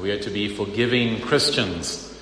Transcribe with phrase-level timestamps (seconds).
[0.00, 2.18] We are to be forgiving Christians.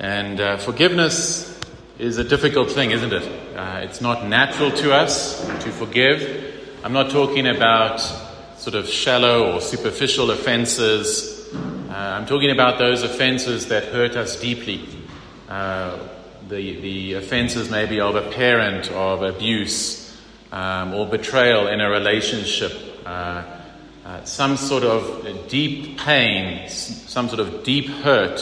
[0.00, 1.60] And uh, forgiveness
[1.96, 3.56] is a difficult thing, isn't it?
[3.56, 6.66] Uh, it's not natural to us to forgive.
[6.82, 8.00] I'm not talking about
[8.56, 11.54] sort of shallow or superficial offenses.
[11.54, 14.84] Uh, I'm talking about those offenses that hurt us deeply.
[15.48, 15.96] Uh,
[16.48, 22.72] the, the offenses maybe of a parent, of abuse, um, or betrayal in a relationship.
[23.06, 23.53] Uh,
[24.04, 28.40] uh, some sort of deep pain, some sort of deep hurt,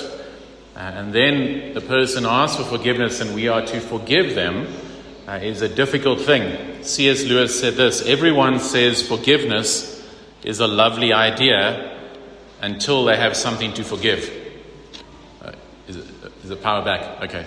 [0.74, 4.66] uh, and then the person asks for forgiveness and we are to forgive them,
[5.28, 6.82] uh, is a difficult thing.
[6.82, 7.24] C.S.
[7.24, 10.04] Lewis said this Everyone says forgiveness
[10.42, 11.96] is a lovely idea
[12.60, 14.30] until they have something to forgive.
[15.40, 15.52] Uh,
[15.86, 16.06] is, it,
[16.44, 17.22] is it power back?
[17.22, 17.46] Okay.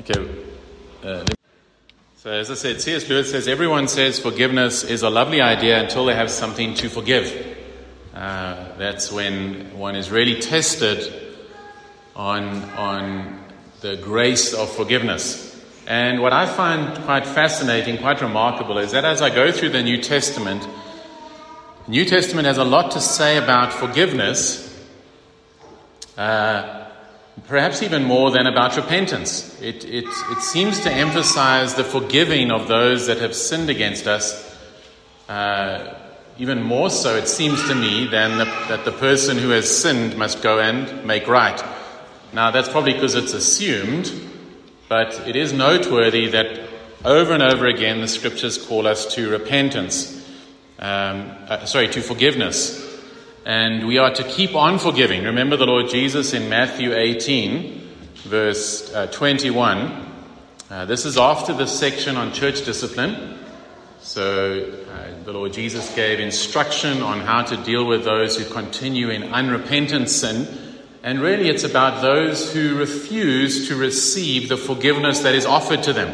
[0.00, 0.44] Okay.
[1.04, 1.35] Uh,
[2.26, 3.08] so, as I said, C.S.
[3.08, 7.56] Lewis says everyone says forgiveness is a lovely idea until they have something to forgive.
[8.12, 11.36] Uh, that's when one is really tested
[12.16, 13.44] on, on
[13.80, 15.64] the grace of forgiveness.
[15.86, 19.84] And what I find quite fascinating, quite remarkable, is that as I go through the
[19.84, 20.66] New Testament,
[21.84, 24.84] the New Testament has a lot to say about forgiveness,
[26.18, 26.85] uh,
[27.44, 29.60] perhaps even more than about repentance.
[29.60, 34.56] It, it, it seems to emphasize the forgiving of those that have sinned against us.
[35.28, 35.94] Uh,
[36.38, 40.16] even more so, it seems to me, than the, that the person who has sinned
[40.16, 41.62] must go and make right.
[42.32, 44.12] Now, that's probably because it's assumed,
[44.88, 46.60] but it is noteworthy that
[47.04, 50.12] over and over again the scriptures call us to repentance,
[50.78, 52.85] um, uh, sorry, to forgiveness.
[53.46, 55.22] And we are to keep on forgiving.
[55.22, 57.80] Remember the Lord Jesus in Matthew 18,
[58.24, 60.04] verse uh, 21.
[60.68, 63.38] Uh, this is after the section on church discipline.
[64.00, 69.10] So uh, the Lord Jesus gave instruction on how to deal with those who continue
[69.10, 70.48] in unrepentant sin.
[71.04, 75.92] And really, it's about those who refuse to receive the forgiveness that is offered to
[75.92, 76.08] them.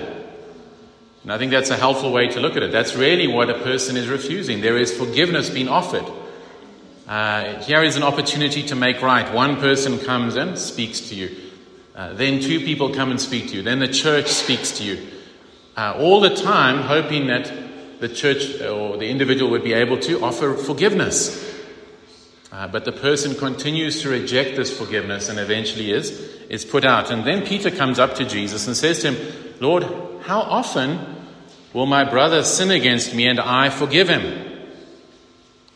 [1.23, 2.73] And I think that's a helpful way to look at it.
[2.73, 4.61] That's really what a person is refusing.
[4.61, 6.05] There is forgiveness being offered.
[7.13, 9.35] Uh, here is an opportunity to make right.
[9.35, 11.37] One person comes and speaks to you.
[11.95, 13.63] Uh, then two people come and speak to you.
[13.63, 15.09] Then the church speaks to you.
[15.77, 17.53] Uh, all the time, hoping that
[18.01, 21.55] the church or the individual would be able to offer forgiveness.
[22.51, 26.13] Uh, but the person continues to reject this forgiveness and eventually is,
[26.49, 27.11] is put out.
[27.11, 29.83] And then Peter comes up to Jesus and says to him, Lord,
[30.23, 30.99] how often
[31.75, 34.52] will my brother sin against me and I forgive him?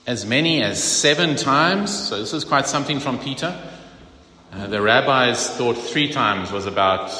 [0.06, 2.09] As many as seven times.
[2.09, 3.61] So this is quite something from Peter.
[4.53, 7.12] Uh, the rabbis thought three times was about,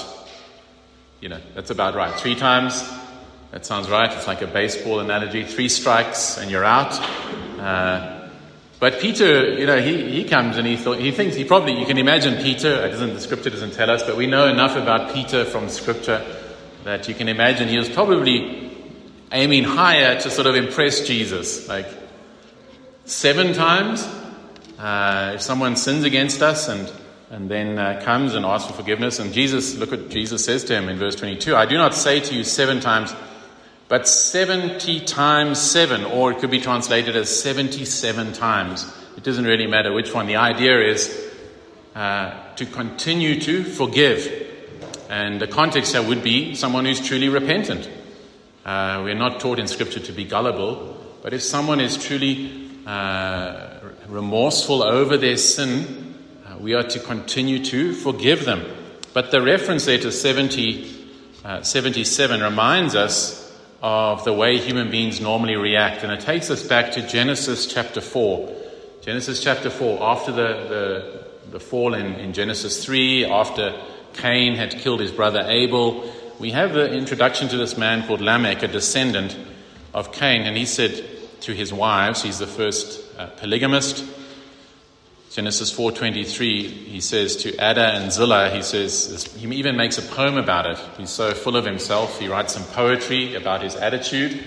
[1.21, 2.15] you know, that's about right.
[2.15, 2.89] Three times,
[3.51, 4.11] that sounds right.
[4.13, 5.45] It's like a baseball analogy.
[5.45, 6.93] Three strikes and you're out.
[7.59, 8.29] Uh,
[8.79, 11.87] but Peter, you know, he, he comes and he thought he thinks he probably you
[11.87, 12.85] can imagine Peter.
[12.85, 16.25] It doesn't the scripture doesn't tell us, but we know enough about Peter from scripture
[16.85, 18.71] that you can imagine he was probably
[19.33, 21.87] aiming higher to sort of impress Jesus, like
[23.07, 24.07] seven times.
[24.79, 26.93] Uh, if someone sins against us and
[27.29, 30.75] and then uh, comes and asks for forgiveness, and Jesus, look what Jesus says to
[30.75, 33.15] him in verse 22: "I do not say to you seven times."
[33.89, 38.93] but 70 times 7, or it could be translated as 77 times.
[39.17, 40.27] It doesn't really matter which one.
[40.27, 41.33] The idea is
[41.95, 44.53] uh, to continue to forgive.
[45.09, 47.89] And the context here would be someone who's truly repentant.
[48.65, 53.81] Uh, we're not taught in Scripture to be gullible, but if someone is truly uh,
[54.09, 56.15] remorseful over their sin,
[56.47, 58.65] uh, we are to continue to forgive them.
[59.13, 60.95] But the reference there to 70,
[61.45, 63.43] uh, 77 reminds us
[63.83, 66.03] of the way human beings normally react.
[66.05, 68.55] And it takes us back to Genesis chapter 4.
[69.03, 73.81] Genesis chapter 4, after the, the, the fall in, in Genesis 3, after
[74.15, 78.63] Cain had killed his brother Abel, we have the introduction to this man called Lamech,
[78.63, 79.37] a descendant
[79.95, 84.05] of Cain, and he said to his wives, he's the first uh, polygamist.
[85.37, 90.39] Genesis 4:23, he says to Adah and Zillah, he says he even makes a poem
[90.39, 90.79] about it.
[90.97, 92.19] He's so full of himself.
[92.19, 94.43] He writes some poetry about his attitude,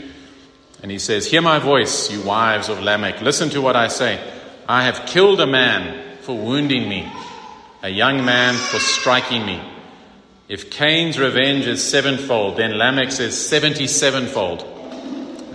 [0.81, 3.21] and he says, "Hear my voice, you wives of Lamech.
[3.21, 4.19] Listen to what I say.
[4.67, 7.07] I have killed a man for wounding me,
[7.83, 9.61] a young man for striking me.
[10.47, 14.78] If Cain's revenge is sevenfold, then Lamech's is seventy-sevenfold."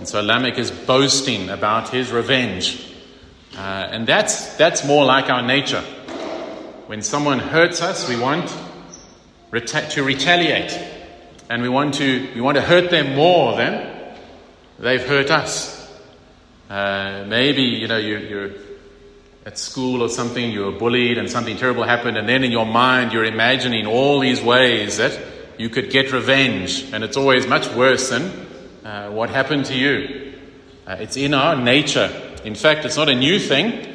[0.05, 2.93] And so Lamech is boasting about his revenge.
[3.57, 5.81] Uh, and that's, that's more like our nature.
[6.85, 8.55] When someone hurts us, we want
[9.49, 10.79] reta- to retaliate.
[11.49, 14.15] And we want to, we want to hurt them more than
[14.77, 15.91] they've hurt us.
[16.69, 18.51] Uh, maybe, you know, you, you're
[19.43, 22.67] at school or something, you were bullied and something terrible happened, and then in your
[22.67, 25.19] mind you're imagining all these ways that
[25.57, 26.93] you could get revenge.
[26.93, 28.44] And it's always much worse than
[28.85, 30.33] uh, what happened to you.
[30.87, 32.09] Uh, it's in our nature
[32.45, 33.91] in fact, it's not a new thing.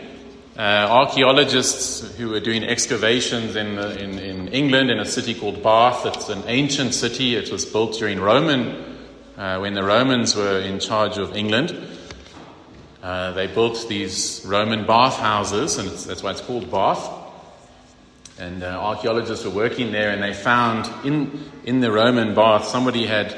[0.59, 0.61] Uh,
[0.91, 6.29] archaeologists who were doing excavations in, in, in, England in a city called Bath, it's
[6.29, 7.37] an ancient city.
[7.37, 8.99] It was built during Roman,
[9.37, 11.81] uh, when the Romans were in charge of England.
[13.05, 17.09] Uh, they built these Roman bath houses, and that's why it's called Bath.
[18.41, 23.07] And uh, archaeologists were working there, and they found in, in the Roman bath somebody
[23.07, 23.33] had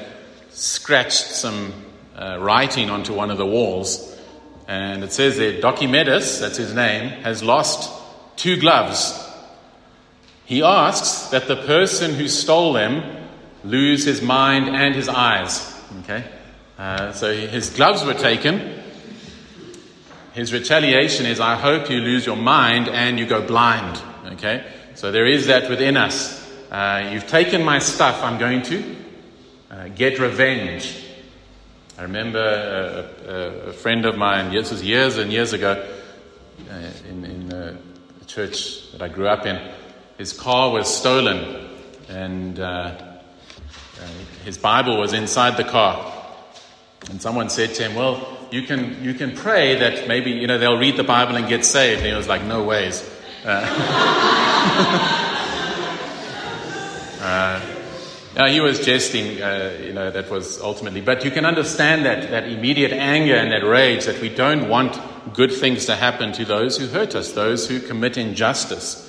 [0.52, 1.72] scratched some
[2.16, 4.08] uh, writing onto one of the walls.
[4.68, 7.90] And it says there, Dochimedus, that's his name, has lost
[8.36, 9.18] two gloves.
[10.44, 13.26] He asks that the person who stole them
[13.64, 15.74] lose his mind and his eyes.
[16.00, 16.24] Okay?
[16.78, 18.80] Uh, so his gloves were taken.
[20.32, 24.00] His retaliation is, I hope you lose your mind and you go blind.
[24.32, 24.64] Okay?
[24.94, 26.40] So there is that within us.
[26.70, 29.01] Uh, you've taken my stuff, I'm going to
[29.82, 31.04] uh, get revenge.
[31.98, 35.84] I remember a, a, a friend of mine, this was years and years ago,
[36.70, 37.76] uh, in, in uh,
[38.18, 39.60] the church that I grew up in.
[40.18, 41.68] His car was stolen,
[42.08, 43.18] and uh, uh,
[44.44, 46.12] his Bible was inside the car.
[47.10, 50.58] And someone said to him, "Well, you can you can pray that maybe you know
[50.58, 53.02] they'll read the Bible and get saved." And he was like, "No ways."
[58.34, 61.02] now, he was jesting, uh, you know, that was ultimately.
[61.02, 64.98] But you can understand that, that immediate anger and that rage that we don't want
[65.34, 69.08] good things to happen to those who hurt us, those who commit injustice.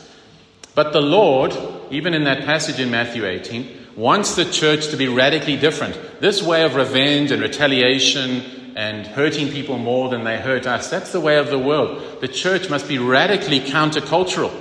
[0.76, 1.56] But the Lord,
[1.90, 5.98] even in that passage in Matthew 18, wants the church to be radically different.
[6.20, 11.12] This way of revenge and retaliation and hurting people more than they hurt us, that's
[11.12, 12.20] the way of the world.
[12.20, 14.52] The church must be radically countercultural.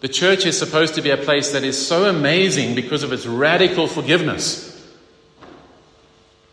[0.00, 3.26] The church is supposed to be a place that is so amazing because of its
[3.26, 4.66] radical forgiveness.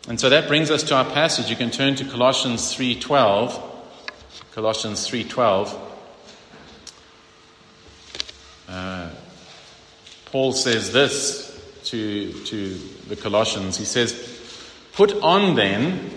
[0.08, 1.48] And so that brings us to our passage.
[1.48, 3.60] You can turn to Colossians 3:12.
[4.52, 5.76] Colossians 3:12.
[8.68, 9.10] Uh,
[10.26, 11.46] Paul says this
[11.84, 12.74] to, to
[13.08, 13.76] the Colossians.
[13.76, 14.12] He says,
[14.92, 16.10] Put on then,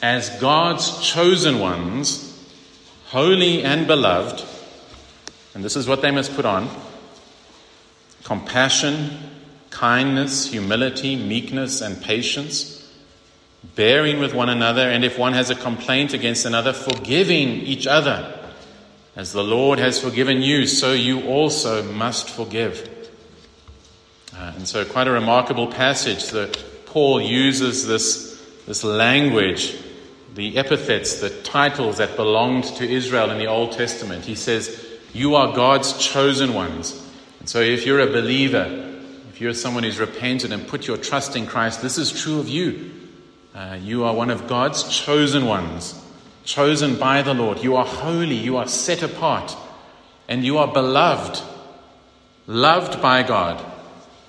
[0.00, 2.24] as God's chosen ones,
[3.06, 4.44] holy and beloved,
[5.58, 6.70] and this is what they must put on
[8.22, 9.10] compassion,
[9.70, 12.88] kindness, humility, meekness, and patience,
[13.74, 18.38] bearing with one another, and if one has a complaint against another, forgiving each other.
[19.16, 22.88] As the Lord has forgiven you, so you also must forgive.
[24.32, 26.56] Uh, and so, quite a remarkable passage that
[26.86, 29.76] Paul uses this, this language,
[30.36, 34.24] the epithets, the titles that belonged to Israel in the Old Testament.
[34.24, 37.04] He says, you are God's chosen ones.
[37.40, 38.88] And so if you're a believer,
[39.30, 42.48] if you're someone who's repented and put your trust in Christ, this is true of
[42.48, 42.92] you.
[43.54, 46.00] Uh, you are one of God's chosen ones,
[46.44, 47.62] chosen by the Lord.
[47.62, 49.56] You are holy, you are set apart,
[50.28, 51.42] and you are beloved,
[52.46, 53.64] loved by God,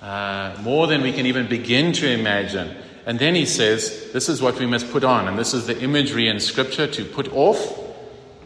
[0.00, 2.74] uh, more than we can even begin to imagine.
[3.06, 5.28] And then he says, This is what we must put on.
[5.28, 7.78] And this is the imagery in Scripture to put off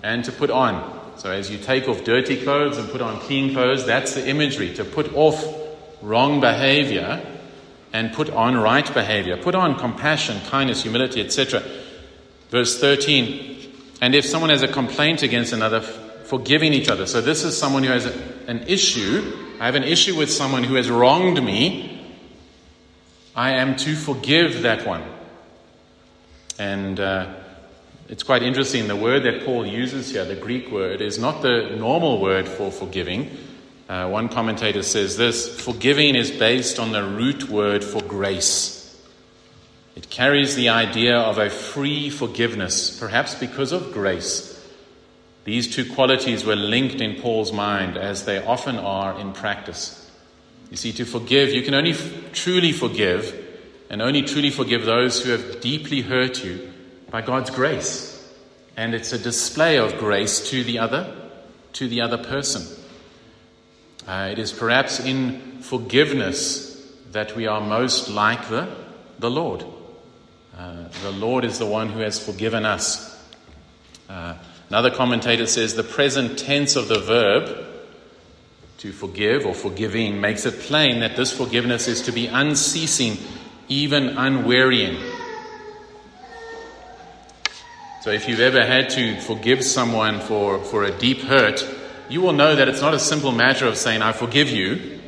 [0.02, 0.93] and to put on.
[1.16, 4.75] So as you take off dirty clothes and put on clean clothes, that's the imagery
[4.75, 5.44] to put off
[6.02, 7.25] wrong behavior
[7.92, 9.37] and put on right behavior.
[9.37, 11.62] Put on compassion, kindness, humility, etc.
[12.50, 13.73] Verse 13.
[14.00, 17.06] And if someone has a complaint against another, forgiving each other.
[17.06, 18.06] So this is someone who has
[18.47, 19.54] an issue.
[19.61, 21.90] I have an issue with someone who has wronged me.
[23.37, 25.04] I am to forgive that one.
[26.59, 27.35] And uh,
[28.08, 28.87] it's quite interesting.
[28.87, 32.70] The word that Paul uses here, the Greek word, is not the normal word for
[32.70, 33.37] forgiving.
[33.88, 38.80] Uh, one commentator says this forgiving is based on the root word for grace.
[39.96, 44.50] It carries the idea of a free forgiveness, perhaps because of grace.
[45.44, 50.11] These two qualities were linked in Paul's mind, as they often are in practice.
[50.70, 53.40] You see, to forgive, you can only f- truly forgive
[53.88, 56.74] and only truly forgive those who have deeply hurt you
[57.14, 58.28] by God's grace.
[58.76, 61.14] And it's a display of grace to the other,
[61.75, 62.66] to the other person.
[64.04, 68.68] Uh, it is perhaps in forgiveness that we are most like the,
[69.21, 69.64] the Lord.
[70.59, 73.16] Uh, the Lord is the one who has forgiven us.
[74.09, 74.35] Uh,
[74.68, 77.64] another commentator says the present tense of the verb
[78.78, 83.18] to forgive or forgiving makes it plain that this forgiveness is to be unceasing,
[83.68, 85.13] even unwearying.
[88.04, 91.66] So if you've ever had to forgive someone for, for a deep hurt,
[92.11, 95.00] you will know that it's not a simple matter of saying, I forgive you.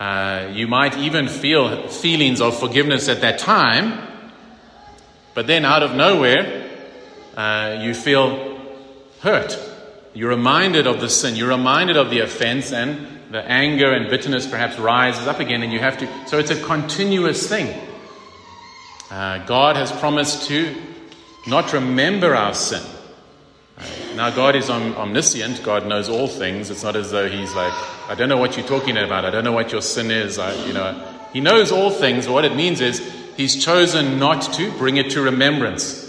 [0.00, 4.08] Uh, you might even feel feelings of forgiveness at that time,
[5.34, 6.68] but then out of nowhere,
[7.36, 8.60] uh, you feel
[9.20, 9.56] hurt.
[10.14, 14.48] You're reminded of the sin, you're reminded of the offense, and the anger and bitterness
[14.48, 16.08] perhaps rises up again, and you have to.
[16.26, 17.72] So it's a continuous thing.
[19.12, 20.74] Uh, God has promised to
[21.46, 22.82] not remember our sin.
[24.16, 25.62] Now, God is om- omniscient.
[25.62, 26.70] God knows all things.
[26.70, 27.72] It's not as though He's like,
[28.08, 29.24] I don't know what you're talking about.
[29.24, 30.38] I don't know what your sin is.
[30.38, 32.26] I, you know, He knows all things.
[32.26, 32.98] What it means is
[33.36, 36.04] He's chosen not to bring it to remembrance.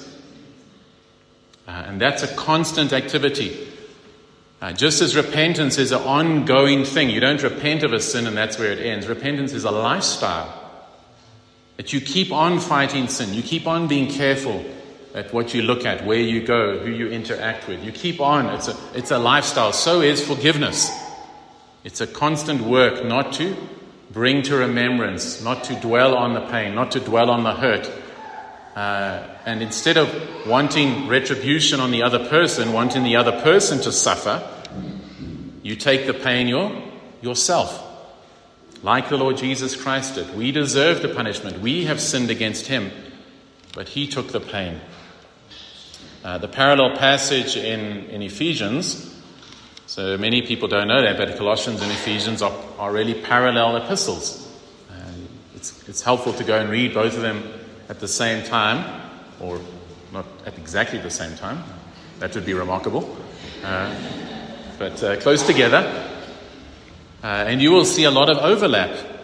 [1.67, 3.67] Uh, and that's a constant activity.
[4.59, 8.35] Uh, just as repentance is an ongoing thing, you don't repent of a sin and
[8.35, 9.07] that's where it ends.
[9.07, 10.51] Repentance is a lifestyle.
[11.77, 14.65] That you keep on fighting sin, you keep on being careful
[15.13, 17.83] at what you look at, where you go, who you interact with.
[17.83, 18.47] You keep on.
[18.47, 19.73] It's a, it's a lifestyle.
[19.73, 20.89] So is forgiveness.
[21.83, 23.55] It's a constant work not to
[24.11, 27.89] bring to remembrance, not to dwell on the pain, not to dwell on the hurt.
[28.75, 30.09] Uh, and instead of
[30.47, 34.47] wanting retribution on the other person, wanting the other person to suffer,
[35.63, 36.71] you take the pain your,
[37.21, 37.85] yourself.
[38.81, 40.35] Like the Lord Jesus Christ did.
[40.35, 41.59] We deserve the punishment.
[41.59, 42.91] We have sinned against him,
[43.73, 44.79] but he took the pain.
[46.23, 49.15] Uh, the parallel passage in, in Ephesians,
[49.85, 54.47] so many people don't know that, but Colossians and Ephesians are, are really parallel epistles.
[54.91, 54.95] Uh,
[55.55, 57.43] it's, it's helpful to go and read both of them
[57.87, 59.01] at the same time,
[59.39, 59.59] or
[60.11, 61.63] not at exactly the same time.
[62.19, 63.17] That would be remarkable.
[63.63, 63.95] Uh,
[64.77, 66.11] but uh, close together.
[67.23, 69.18] Uh, and you will see a lot of overlap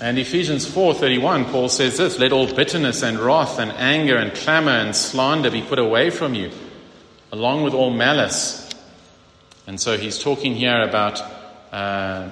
[0.00, 4.72] and Ephesians 4:31 Paul says this, let all bitterness and wrath and anger and clamor
[4.72, 6.50] and slander be put away from you,
[7.32, 8.68] along with all malice.
[9.66, 11.20] And so he's talking here about
[11.72, 12.28] uh,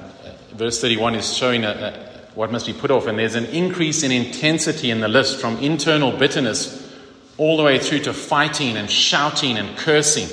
[0.52, 4.02] verse 31 is showing a, a, what must be put off, and there's an increase
[4.02, 6.83] in intensity in the list from internal bitterness
[7.38, 10.28] all the way through to fighting and shouting and cursing.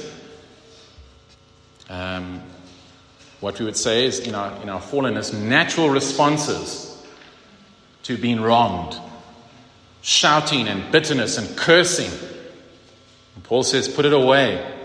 [1.89, 2.41] Um,
[3.39, 6.90] what we would say is in our, in our fallenness, natural responses
[8.03, 8.97] to being wronged,
[10.01, 12.11] shouting and bitterness and cursing.
[13.35, 14.79] And Paul says, put it away.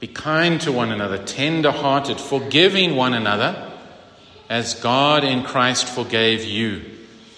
[0.00, 3.70] Be kind to one another, tender hearted, forgiving one another
[4.48, 6.82] as God in Christ forgave you.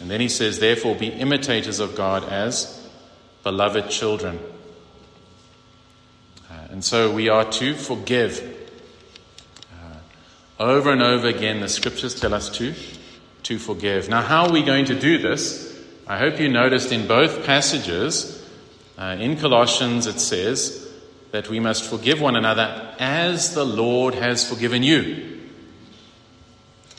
[0.00, 2.88] And then he says, therefore, be imitators of God as
[3.42, 4.40] beloved children.
[6.50, 8.66] Uh, and so we are to forgive.
[9.72, 12.74] Uh, over and over again, the scriptures tell us to
[13.44, 14.08] to forgive.
[14.08, 15.72] Now, how are we going to do this?
[16.06, 18.44] I hope you noticed in both passages,
[18.98, 20.86] uh, in Colossians, it says
[21.30, 25.40] that we must forgive one another as the Lord has forgiven you.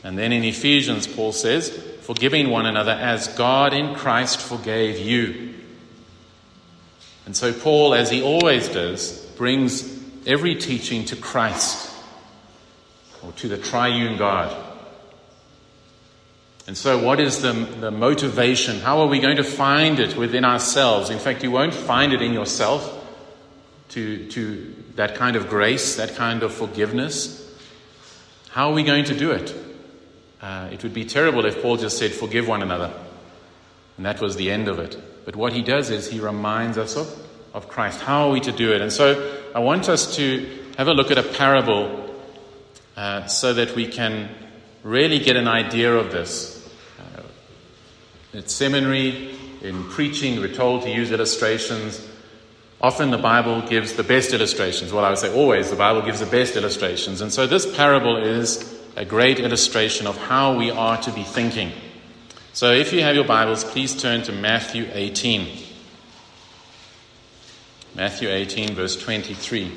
[0.02, 1.70] And then in Ephesians, Paul says,
[2.02, 5.54] forgiving one another as God in Christ forgave you.
[7.24, 9.82] And so, Paul, as he always does, brings
[10.26, 11.92] every teaching to Christ
[13.24, 14.65] or to the triune God.
[16.66, 18.80] And so, what is the, the motivation?
[18.80, 21.10] How are we going to find it within ourselves?
[21.10, 22.92] In fact, you won't find it in yourself
[23.90, 27.42] to, to that kind of grace, that kind of forgiveness.
[28.50, 29.54] How are we going to do it?
[30.42, 32.92] Uh, it would be terrible if Paul just said, Forgive one another.
[33.96, 35.00] And that was the end of it.
[35.24, 37.08] But what he does is he reminds us of,
[37.54, 38.00] of Christ.
[38.00, 38.80] How are we to do it?
[38.80, 42.12] And so, I want us to have a look at a parable
[42.96, 44.28] uh, so that we can
[44.82, 46.55] really get an idea of this.
[48.36, 52.06] At seminary, in preaching, we're told to use illustrations.
[52.82, 54.92] Often the Bible gives the best illustrations.
[54.92, 57.22] Well, I would say always the Bible gives the best illustrations.
[57.22, 61.72] And so this parable is a great illustration of how we are to be thinking.
[62.52, 65.64] So if you have your Bibles, please turn to Matthew 18.
[67.94, 69.72] Matthew 18, verse 23.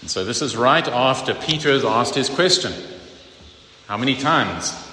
[0.00, 2.72] And so this is right after Peter has asked his question
[3.88, 4.85] How many times?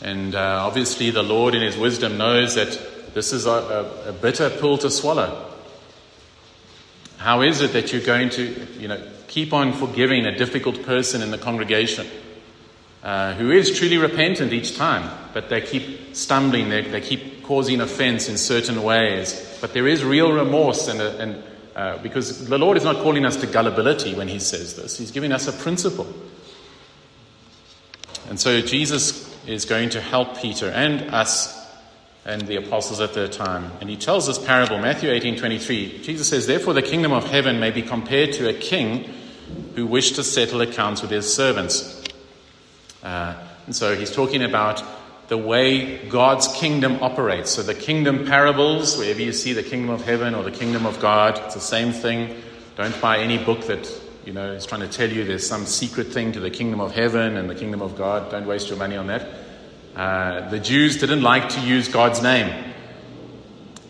[0.00, 4.12] And uh, obviously, the Lord, in his wisdom, knows that this is a, a, a
[4.12, 5.44] bitter pill to swallow.
[7.16, 11.20] How is it that you're going to, you know, keep on forgiving a difficult person
[11.20, 12.06] in the congregation
[13.02, 17.80] uh, who is truly repentant each time, but they keep stumbling, they, they keep causing
[17.80, 19.58] offense in certain ways.
[19.60, 21.42] But there is real remorse, and, and
[21.74, 25.10] uh, because the Lord is not calling us to gullibility when He says this, He's
[25.10, 26.06] giving us a principle.
[28.28, 31.56] And so Jesus is going to help Peter and us
[32.24, 33.72] and the apostles at their time.
[33.80, 36.02] And he tells this parable, Matthew 18 23.
[36.02, 39.10] Jesus says, Therefore, the kingdom of heaven may be compared to a king
[39.74, 42.04] who wished to settle accounts with his servants.
[43.02, 43.34] Uh,
[43.66, 44.82] and so he's talking about
[45.28, 47.50] the way God's kingdom operates.
[47.50, 51.00] So the kingdom parables, wherever you see the kingdom of heaven or the kingdom of
[51.00, 52.42] God, it's the same thing.
[52.76, 53.86] Don't buy any book that
[54.28, 56.94] you know is trying to tell you there's some secret thing to the kingdom of
[56.94, 58.30] heaven and the kingdom of God.
[58.30, 59.26] Don't waste your money on that.
[59.96, 62.74] Uh, the Jews didn't like to use God's name.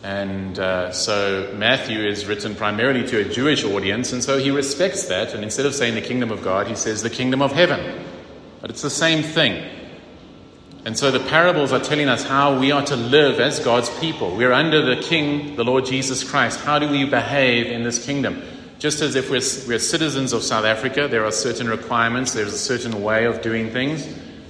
[0.04, 5.06] And uh, so Matthew is written primarily to a Jewish audience, and so he respects
[5.06, 5.34] that.
[5.34, 8.06] And instead of saying the kingdom of God, he says the kingdom of heaven.
[8.60, 9.68] But it's the same thing.
[10.84, 14.36] And so the parables are telling us how we are to live as God's people.
[14.36, 16.60] We're under the King, the Lord Jesus Christ.
[16.60, 18.40] How do we behave in this kingdom?
[18.78, 22.58] Just as if we're, we're citizens of South Africa, there are certain requirements, there's a
[22.58, 24.06] certain way of doing things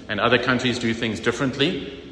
[0.09, 2.03] and other countries do things differently,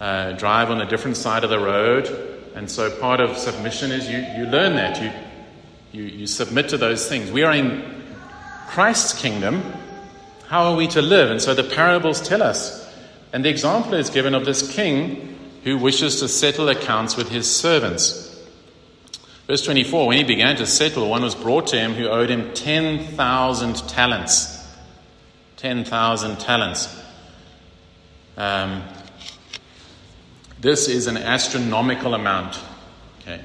[0.00, 2.08] uh, drive on a different side of the road.
[2.54, 5.00] And so part of submission is you, you learn that.
[5.00, 7.30] You, you, you submit to those things.
[7.30, 7.82] We are in
[8.68, 9.62] Christ's kingdom.
[10.46, 11.30] How are we to live?
[11.30, 12.84] And so the parables tell us.
[13.32, 17.50] And the example is given of this king who wishes to settle accounts with his
[17.50, 18.23] servants.
[19.46, 22.54] Verse 24 When he began to settle, one was brought to him who owed him
[22.54, 24.66] 10,000 talents.
[25.56, 27.02] 10,000 talents.
[28.36, 28.82] Um,
[30.60, 32.58] this is an astronomical amount.
[33.20, 33.42] Okay.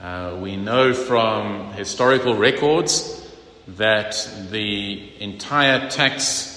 [0.00, 3.20] Uh, we know from historical records
[3.66, 6.50] that the entire tax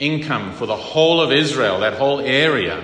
[0.00, 2.82] income for the whole of Israel, that whole area,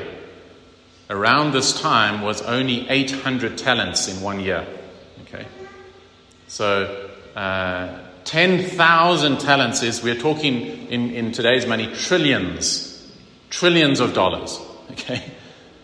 [1.08, 4.66] around this time was only 800 talents in one year.
[6.50, 12.90] So, uh, 10,000 talents is, we're talking in, in today's money, trillions
[13.50, 14.58] trillions of dollars.
[14.90, 15.22] Okay,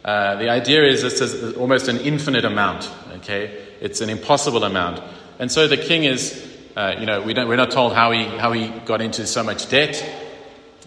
[0.05, 2.91] uh, the idea is this is almost an infinite amount.
[3.19, 5.01] Okay, it's an impossible amount,
[5.39, 8.25] and so the king is, uh, you know, we don't, we're not told how he
[8.25, 10.05] how he got into so much debt,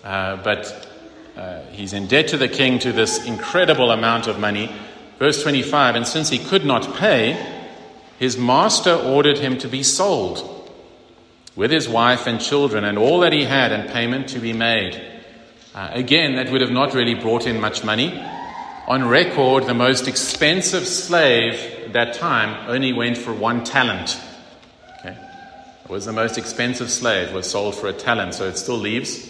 [0.04, 0.86] uh, but
[1.38, 4.70] uh, he's in debt to the king to this incredible amount of money.
[5.18, 7.59] Verse 25, and since he could not pay,
[8.19, 10.43] his master ordered him to be sold
[11.55, 15.01] with his wife and children and all that he had and payment to be made.
[15.73, 18.21] Uh, again, that would have not really brought in much money.
[18.88, 21.53] On record, the most expensive slave
[21.86, 24.19] at that time only went for one talent.
[24.99, 25.15] Okay?
[25.86, 29.29] It was the most expensive slave, was sold for a talent, so it still leaves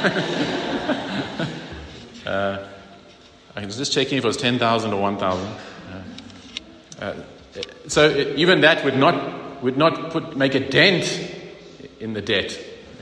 [2.25, 2.68] uh,
[3.55, 5.47] I was just checking if it was 10,000 or 1,000.
[5.47, 7.13] Uh, uh,
[7.87, 11.35] so even that would not would not put, make a dent
[11.99, 12.57] in the debt.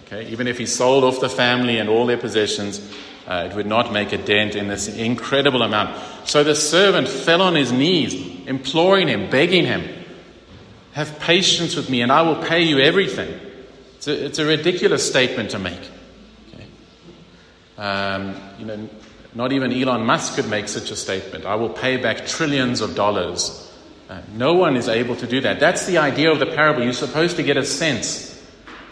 [0.06, 0.28] Okay?
[0.30, 2.80] Even if he sold off the family and all their possessions,
[3.28, 6.02] uh, it would not make a dent in this incredible amount.
[6.26, 8.14] So the servant fell on his knees,
[8.48, 9.84] imploring him, begging him,
[10.94, 13.40] Have patience with me, and I will pay you everything.
[13.98, 15.80] It's a, it's a ridiculous statement to make.
[17.78, 18.90] Um, you know,
[19.34, 21.46] not even Elon Musk could make such a statement.
[21.46, 23.68] I will pay back trillions of dollars
[24.10, 25.60] uh, no one is able to do that.
[25.60, 26.84] That's the idea of the parable.
[26.84, 28.34] You're supposed to get a sense.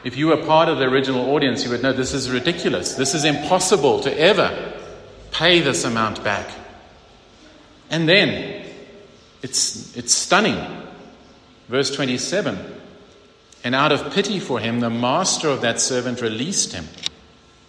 [0.03, 2.95] If you were part of the original audience, you would know this is ridiculous.
[2.95, 4.73] This is impossible to ever
[5.31, 6.49] pay this amount back.
[7.89, 8.65] And then,
[9.41, 10.59] it's, it's stunning.
[11.69, 12.59] Verse 27
[13.63, 16.87] And out of pity for him, the master of that servant released him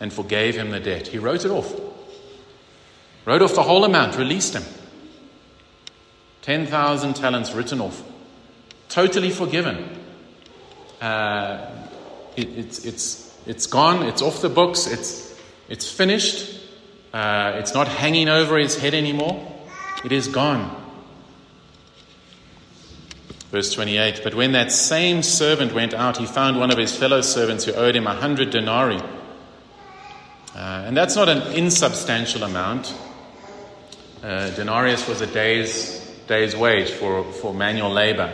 [0.01, 1.07] and forgave him the debt.
[1.07, 1.73] He wrote it off.
[3.27, 4.63] Wrote off the whole amount, released him.
[6.43, 8.01] 10,000 talents written off,
[8.89, 9.85] totally forgiven.
[11.01, 11.69] Uh,
[12.37, 15.37] it, it's, it's, it's gone, it's off the books, it's,
[15.69, 16.61] it's finished,
[17.13, 19.45] uh, it's not hanging over his head anymore,
[20.05, 20.85] it is gone.
[23.51, 27.23] Verse 28 But when that same servant went out, he found one of his fellow
[27.23, 29.01] servants who owed him a hundred denarii.
[30.55, 32.95] Uh, and that's not an insubstantial amount.
[34.23, 38.33] Uh, denarius was a day's, day's wage for, for manual labor.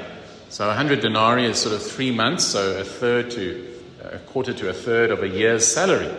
[0.49, 3.69] So 100 denarii is sort of three months, so a third to
[4.03, 6.13] a quarter to a third of a year's salary.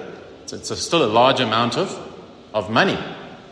[0.46, 1.96] So it's a, still a large amount of,
[2.54, 2.98] of money.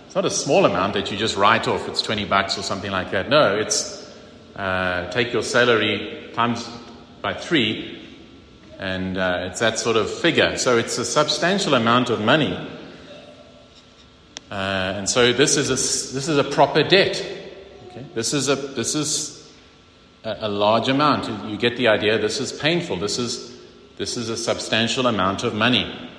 [0.06, 2.92] It's not a small amount that you just write off, it's 20 bucks or something
[2.92, 3.30] like that.
[3.30, 4.12] No, it's
[4.56, 6.68] uh, take your salary times
[7.22, 8.02] by three,
[8.80, 10.58] and uh, it's that sort of figure.
[10.58, 12.58] So it's a substantial amount of money.
[14.52, 17.26] Uh, and so this is a, this is a proper debt.
[17.88, 18.06] Okay?
[18.14, 19.50] This is a this is
[20.26, 21.50] a, a large amount.
[21.50, 22.18] You get the idea.
[22.18, 22.98] This is painful.
[22.98, 23.58] This is
[23.98, 26.10] this is a substantial amount of money.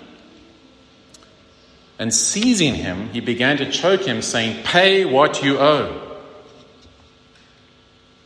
[1.98, 6.18] And seizing him, he began to choke him, saying, "Pay what you owe."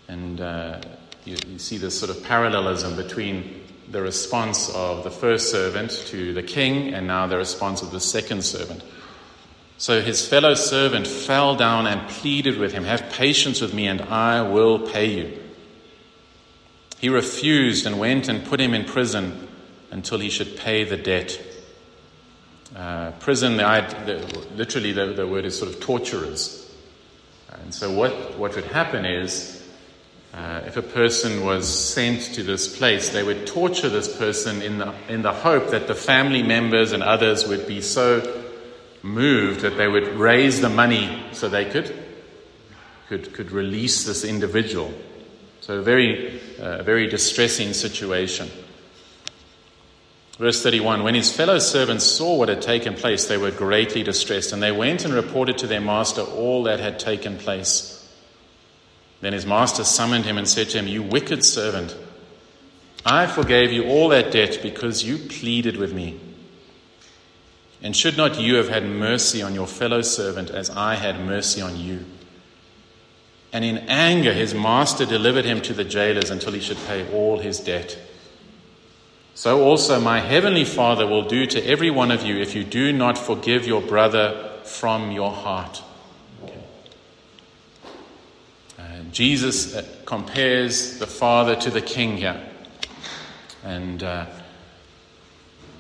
[0.07, 0.81] And uh,
[1.25, 6.33] you, you see this sort of parallelism between the response of the first servant to
[6.33, 8.85] the king and now the response of the second servant.
[9.79, 14.01] So his fellow servant fell down and pleaded with him, Have patience with me, and
[14.01, 15.39] I will pay you.
[16.99, 19.49] He refused and went and put him in prison
[19.91, 21.39] until he should pay the debt.
[22.75, 23.63] Uh, prison, the,
[24.07, 26.75] the, literally, the, the, word is sort of torturers.
[27.63, 29.63] And so, what, what would happen is
[30.33, 34.79] uh, if a person was sent to this place, they would torture this person in
[34.79, 38.46] the, in the hope that the family members and others would be so
[39.03, 41.95] moved that they would raise the money so they could,
[43.09, 44.93] could, could release this individual.
[45.61, 48.49] So, a very, uh, very distressing situation.
[50.39, 54.53] Verse 31 When his fellow servants saw what had taken place, they were greatly distressed,
[54.53, 57.93] and they went and reported to their master all that had taken place.
[59.21, 61.97] Then his master summoned him and said to him, You wicked servant,
[63.05, 66.21] I forgave you all that debt because you pleaded with me.
[67.83, 71.61] And should not you have had mercy on your fellow servant as I had mercy
[71.61, 72.05] on you?
[73.53, 77.39] And in anger, his master delivered him to the jailers until he should pay all
[77.39, 77.99] his debt.
[79.35, 82.93] So also my heavenly Father will do to every one of you if you do
[82.93, 85.83] not forgive your brother from your heart.
[89.17, 92.39] Jesus uh, compares the Father to the King here.
[93.65, 94.27] And uh,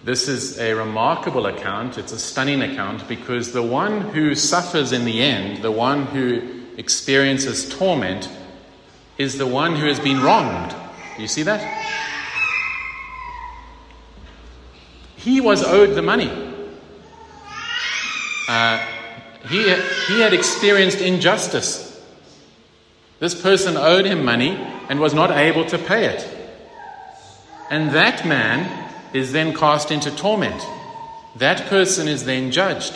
[0.06, 1.98] this is a remarkable account.
[1.98, 6.62] It's a stunning account because the one who suffers in the end, the one who
[6.76, 8.30] experiences torment,
[9.18, 10.70] is the one who has been wronged.
[11.16, 11.60] Do you see that?
[15.16, 16.30] He was owed the money.
[18.48, 18.78] Uh,
[19.48, 19.64] he,
[20.06, 22.00] he had experienced injustice.
[23.18, 24.50] This person owed him money
[24.88, 26.28] and was not able to pay it.
[27.70, 28.85] And that man
[29.16, 30.62] is then cast into torment.
[31.36, 32.94] That person is then judged.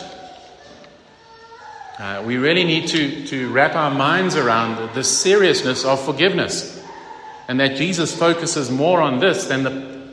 [1.99, 6.81] Uh, we really need to, to wrap our minds around the, the seriousness of forgiveness
[7.47, 9.69] and that Jesus focuses more on this than the,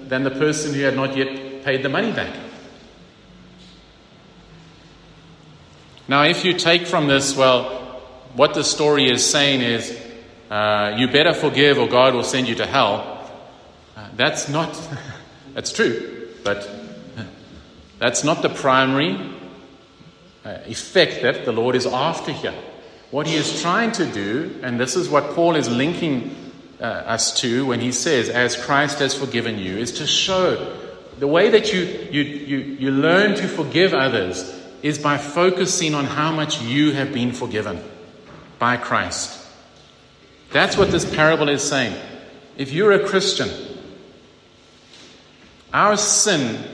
[0.08, 2.34] than the person who had not yet paid the money back.
[6.08, 8.02] Now, if you take from this, well,
[8.34, 9.96] what the story is saying is
[10.50, 13.30] uh, you better forgive or God will send you to hell.
[13.96, 14.74] Uh, that's not,
[15.58, 16.70] that's true, but
[17.98, 19.18] that's not the primary
[20.44, 22.54] uh, effect that the Lord is after here.
[23.10, 27.40] What he is trying to do, and this is what Paul is linking uh, us
[27.40, 30.78] to when he says, as Christ has forgiven you, is to show
[31.18, 31.80] the way that you,
[32.12, 37.12] you, you, you learn to forgive others is by focusing on how much you have
[37.12, 37.82] been forgiven
[38.60, 39.44] by Christ.
[40.52, 42.00] That's what this parable is saying.
[42.56, 43.67] If you're a Christian,
[45.72, 46.64] our sin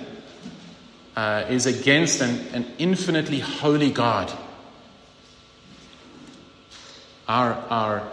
[1.17, 4.33] uh, is against an, an infinitely holy God.
[7.27, 8.09] Our, our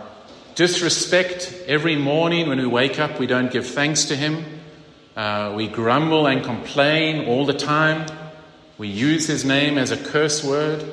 [0.56, 4.46] disrespect every morning when we wake up, we don't give thanks to Him.
[5.16, 8.08] Uh, we grumble and complain all the time.
[8.78, 10.84] We use His name as a curse word.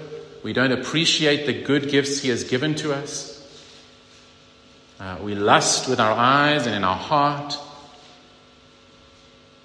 [0.42, 3.35] We don't appreciate the good gifts He has given to us.
[5.01, 7.57] Uh, we lust with our eyes and in our heart.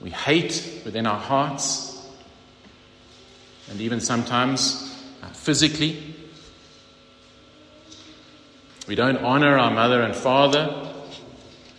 [0.03, 1.89] We hate within our hearts.
[3.71, 6.13] And even sometimes uh, physically.
[8.85, 10.89] We don't honor our mother and father.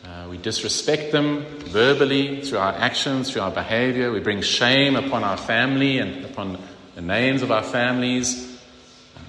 [0.02, 4.10] Uh, we disrespect them verbally through our actions, through our behavior.
[4.10, 6.58] We bring shame upon our family and upon
[6.94, 8.58] the names of our families.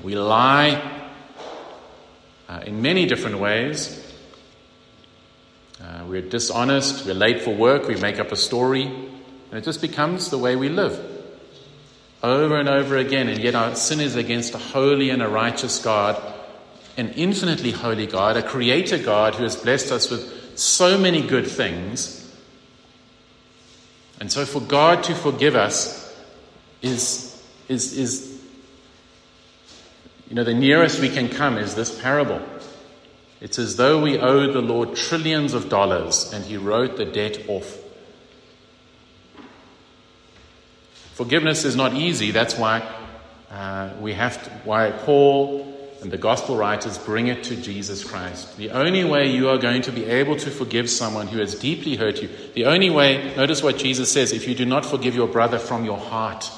[0.02, 1.10] We lie
[2.48, 4.05] uh, in many different ways.
[5.86, 9.82] Uh, we're dishonest, we're late for work, we make up a story, and it just
[9.82, 11.00] becomes the way we live.
[12.24, 15.78] Over and over again, and yet our sin is against a holy and a righteous
[15.78, 16.20] God,
[16.98, 21.46] an infinitely holy God, a creator God who has blessed us with so many good
[21.46, 22.34] things.
[24.20, 26.02] And so for God to forgive us
[26.82, 28.44] is, is, is
[30.30, 32.42] you know, the nearest we can come is this parable.
[33.42, 37.48] It's as though we owed the Lord trillions of dollars and he wrote the debt
[37.48, 37.78] off.
[41.14, 42.32] Forgiveness is not easy.
[42.32, 42.82] That's why
[43.52, 48.58] uh, we have to, why Paul and the gospel writers bring it to Jesus Christ.
[48.58, 51.96] The only way you are going to be able to forgive someone who has deeply
[51.96, 55.28] hurt you, the only way, notice what Jesus says, if you do not forgive your
[55.28, 56.52] brother from your heart.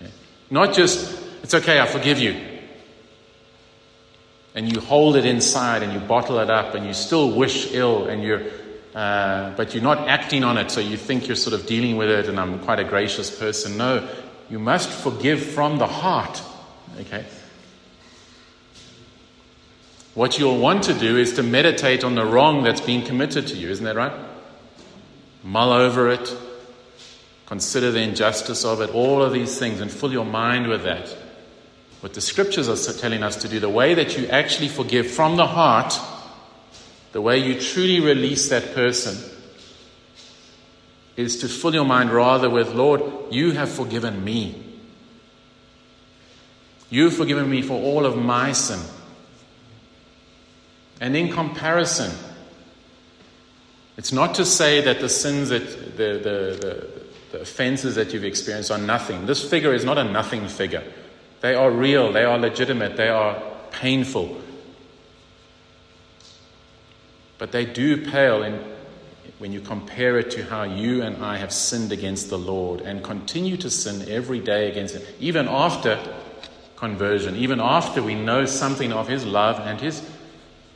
[0.00, 0.10] Okay?
[0.50, 2.47] Not just, it's okay, I forgive you
[4.54, 8.06] and you hold it inside and you bottle it up and you still wish ill
[8.08, 8.42] and you're
[8.94, 12.08] uh, but you're not acting on it so you think you're sort of dealing with
[12.08, 13.76] it and i'm quite a gracious person.
[13.76, 14.08] No
[14.50, 16.42] you must forgive from the heart
[17.00, 17.24] okay?
[20.14, 23.56] What you'll want to do is to meditate on the wrong that's been committed to
[23.56, 24.12] you isn't that right?
[25.44, 26.34] Mull over it
[27.46, 31.14] consider the injustice of it all of these things and fill your mind with that
[32.00, 35.36] what the scriptures are telling us to do, the way that you actually forgive from
[35.36, 35.98] the heart,
[37.12, 39.16] the way you truly release that person,
[41.16, 44.64] is to fill your mind rather with, Lord, you have forgiven me.
[46.90, 48.80] You've forgiven me for all of my sin.
[51.00, 52.12] And in comparison,
[53.96, 56.88] it's not to say that the sins that the, the, the,
[57.32, 59.26] the offenses that you've experienced are nothing.
[59.26, 60.84] This figure is not a nothing figure.
[61.40, 64.40] They are real, they are legitimate, they are painful.
[67.38, 68.64] But they do pale in,
[69.38, 73.04] when you compare it to how you and I have sinned against the Lord and
[73.04, 75.98] continue to sin every day against Him, even after
[76.74, 80.02] conversion, even after we know something of His love and His,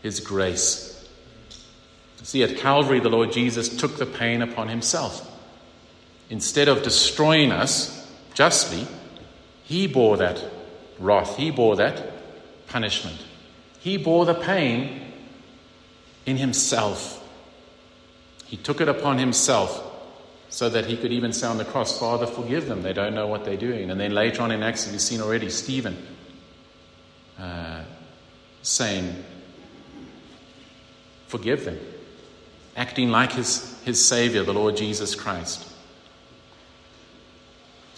[0.03, 0.89] His grace.
[2.23, 5.29] See, at Calvary, the Lord Jesus took the pain upon Himself.
[6.31, 8.87] Instead of destroying us justly,
[9.65, 10.43] he bore that
[10.99, 12.03] wrath, he bore that
[12.69, 13.19] punishment.
[13.81, 15.13] He bore the pain
[16.27, 17.19] in himself.
[18.47, 19.91] He took it upon himself
[20.49, 22.83] so that he could even say on the cross, Father, forgive them.
[22.83, 23.91] They don't know what they're doing.
[23.91, 25.97] And then later on in Acts, we've seen already Stephen
[27.39, 27.83] uh,
[28.63, 29.25] saying,
[31.29, 31.81] Forgive them,
[32.77, 35.72] acting like his, his Savior, the Lord Jesus Christ.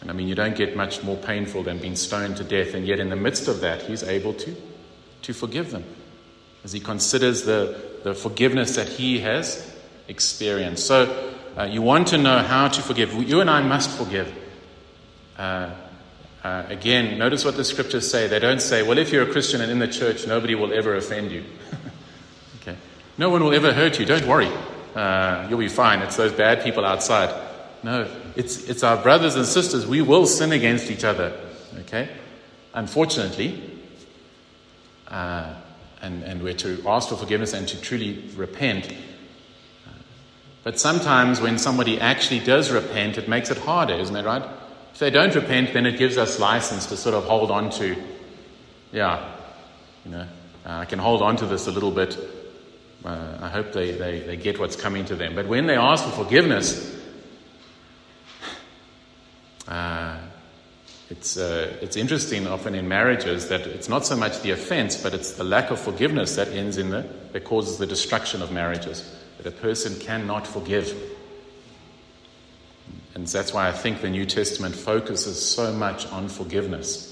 [0.04, 2.86] And I mean, you don't get much more painful than being stoned to death, and
[2.86, 4.54] yet in the midst of that, he's able to,
[5.22, 5.82] to forgive them
[6.62, 9.74] as he considers the, the forgiveness that he has
[10.06, 10.86] experienced.
[10.86, 13.14] So, uh, you want to know how to forgive.
[13.14, 14.30] You and I must forgive.
[15.38, 15.70] Uh,
[16.42, 18.26] uh, again, notice what the scriptures say.
[18.26, 20.96] They don't say, well, if you're a Christian and in the church, nobody will ever
[20.96, 21.44] offend you.
[22.60, 22.76] okay?
[23.16, 24.04] No one will ever hurt you.
[24.04, 24.50] Don't worry.
[24.94, 26.00] Uh, you'll be fine.
[26.02, 27.34] It's those bad people outside.
[27.82, 29.86] No, it's, it's our brothers and sisters.
[29.86, 31.38] We will sin against each other.
[31.80, 32.08] Okay?
[32.72, 33.62] Unfortunately,
[35.08, 35.54] uh,
[36.02, 38.92] and, and we're to ask for forgiveness and to truly repent.
[40.62, 44.42] But sometimes when somebody actually does repent, it makes it harder, isn't it right?
[44.92, 47.96] If they don't repent, then it gives us license to sort of hold on to,
[48.92, 49.30] yeah,
[50.04, 50.26] you know,
[50.64, 52.18] uh, I can hold on to this a little bit.
[53.04, 55.34] Uh, I hope they, they, they get what's coming to them.
[55.34, 56.93] But when they ask for forgiveness,
[61.10, 65.12] it's, uh, it's interesting often in marriages that it's not so much the offense, but
[65.12, 69.10] it's the lack of forgiveness that ends in the, that causes the destruction of marriages.
[69.36, 70.96] That a person cannot forgive.
[73.14, 77.10] And that's why I think the New Testament focuses so much on forgiveness.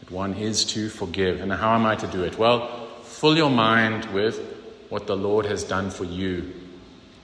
[0.00, 1.40] That one is to forgive.
[1.40, 2.36] And how am I to do it?
[2.36, 4.40] Well, fill your mind with
[4.88, 6.52] what the Lord has done for you.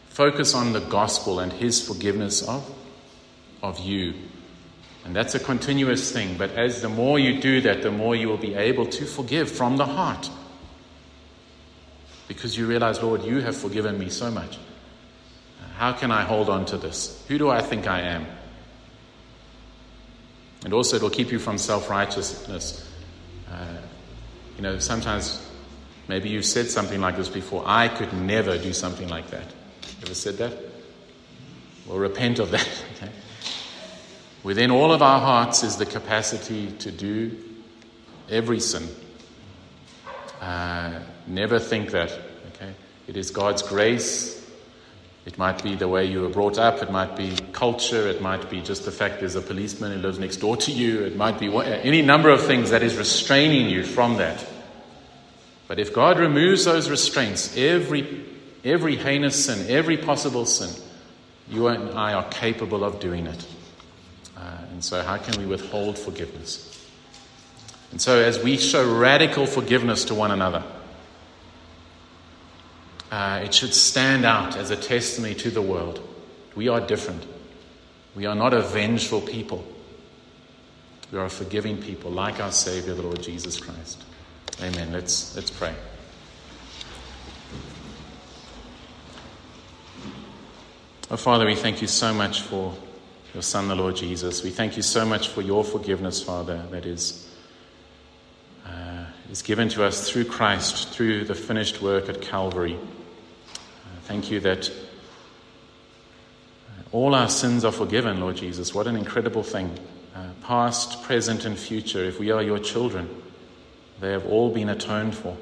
[0.09, 2.69] Focus on the gospel and his forgiveness of,
[3.63, 4.15] of you.
[5.05, 6.37] And that's a continuous thing.
[6.37, 9.51] But as the more you do that, the more you will be able to forgive
[9.51, 10.31] from the heart.
[12.29, 14.59] Because you realize, Lord, you have forgiven me so much.
[15.77, 17.25] How can I hold on to this?
[17.29, 18.27] Who do I think I am?
[20.65, 22.87] And also, it will keep you from self righteousness.
[23.51, 23.79] Uh,
[24.57, 25.45] you know, sometimes
[26.07, 29.47] maybe you've said something like this before I could never do something like that.
[30.03, 30.53] Ever said that?
[31.87, 32.69] Well, repent of that.
[32.97, 33.11] Okay?
[34.43, 37.37] Within all of our hearts is the capacity to do
[38.31, 38.89] every sin.
[40.41, 42.11] Uh, never think that.
[42.55, 42.73] Okay,
[43.07, 44.41] it is God's grace
[45.27, 46.83] It might be the way you were brought up.
[46.83, 48.09] It might be culture.
[48.09, 51.05] It might be just the fact there's a policeman who lives next door to you.
[51.05, 54.45] It might be any number of things that is restraining you from that.
[55.69, 58.25] But if God removes those restraints, every,
[58.65, 60.71] every heinous sin, every possible sin,
[61.49, 63.47] you and I are capable of doing it.
[64.81, 66.83] And so, how can we withhold forgiveness?
[67.91, 70.63] And so, as we show radical forgiveness to one another,
[73.11, 76.01] uh, it should stand out as a testimony to the world.
[76.55, 77.27] We are different.
[78.17, 79.63] We are not a vengeful people.
[81.13, 84.03] We are a forgiving people, like our Savior, the Lord Jesus Christ.
[84.63, 84.93] Amen.
[84.93, 85.75] Let's, let's pray.
[91.11, 92.75] Oh, Father, we thank you so much for
[93.35, 94.43] your Son, the Lord Jesus.
[94.43, 97.33] We thank you so much for your forgiveness, Father, that is,
[98.67, 102.75] uh, is given to us through Christ, through the finished work at Calvary.
[102.75, 103.57] Uh,
[104.03, 104.71] thank you that
[106.93, 108.75] all our sins are forgiven, Lord Jesus.
[108.75, 109.79] What an incredible thing.
[110.15, 113.09] Uh, past, present, and future, if we are your children,
[114.01, 115.37] they have all been atoned for.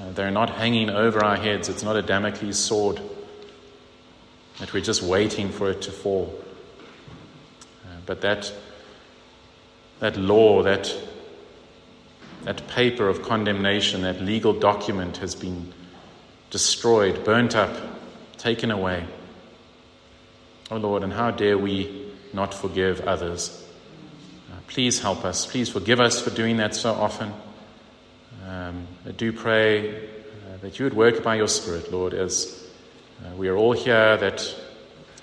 [0.00, 3.00] Uh, they're not hanging over our heads, it's not a Damocles sword
[4.58, 6.41] that we're just waiting for it to fall.
[8.06, 8.52] But that,
[10.00, 10.94] that law, that,
[12.44, 15.72] that paper of condemnation, that legal document has been
[16.50, 17.74] destroyed, burnt up,
[18.36, 19.04] taken away.
[20.70, 23.66] Oh Lord, and how dare we not forgive others?
[24.50, 25.46] Uh, please help us.
[25.46, 27.32] Please forgive us for doing that so often.
[28.46, 32.66] Um, I do pray uh, that you would work by your Spirit, Lord, as
[33.24, 34.54] uh, we are all here that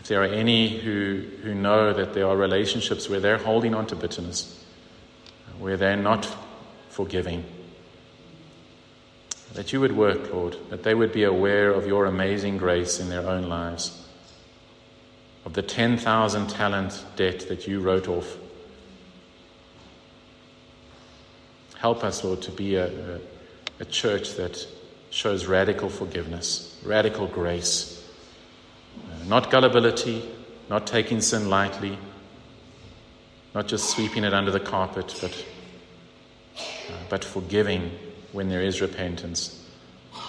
[0.10, 3.96] there are any who, who know that there are relationships where they're holding on to
[3.96, 4.66] bitterness,
[5.60, 6.28] where they're not
[6.90, 7.46] forgiving,
[9.54, 13.10] that you would work, Lord, that they would be aware of your amazing grace in
[13.10, 14.08] their own lives,
[15.46, 18.36] of the 10,000 talent debt that you wrote off.
[21.78, 23.20] Help us, Lord, to be a, a,
[23.80, 24.66] a church that
[25.12, 27.99] shows radical forgiveness, radical grace.
[29.28, 30.24] Not gullibility,
[30.70, 31.98] not taking sin lightly,
[33.54, 35.46] not just sweeping it under the carpet, but,
[36.58, 37.92] uh, but forgiving
[38.32, 39.68] when there is repentance.
[40.14, 40.22] Uh,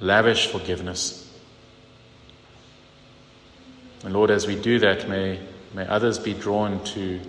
[0.00, 1.20] lavish forgiveness.
[4.04, 5.40] And Lord, as we do that, may,
[5.72, 7.20] may others be drawn to,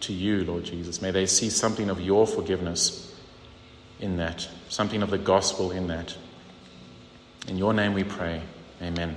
[0.00, 1.00] to you, Lord Jesus.
[1.00, 3.14] May they see something of your forgiveness
[4.00, 6.16] in that, something of the gospel in that.
[7.46, 8.42] In your name we pray.
[8.82, 9.16] Amen.